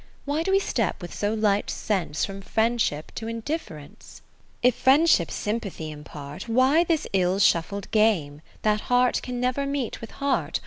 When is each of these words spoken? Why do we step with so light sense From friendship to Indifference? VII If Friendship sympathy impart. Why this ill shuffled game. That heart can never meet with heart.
Why 0.25 0.41
do 0.41 0.49
we 0.49 0.57
step 0.57 0.99
with 0.99 1.13
so 1.13 1.31
light 1.31 1.69
sense 1.69 2.25
From 2.25 2.41
friendship 2.41 3.11
to 3.13 3.27
Indifference? 3.27 4.23
VII 4.63 4.69
If 4.69 4.73
Friendship 4.75 5.29
sympathy 5.29 5.91
impart. 5.91 6.49
Why 6.49 6.83
this 6.83 7.05
ill 7.13 7.37
shuffled 7.37 7.91
game. 7.91 8.41
That 8.63 8.81
heart 8.89 9.19
can 9.21 9.39
never 9.39 9.67
meet 9.67 10.01
with 10.01 10.09
heart. 10.17 10.59